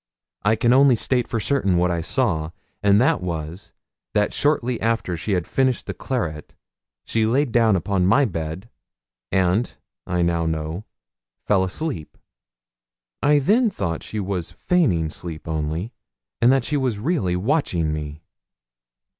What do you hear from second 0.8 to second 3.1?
state for certain what I saw, and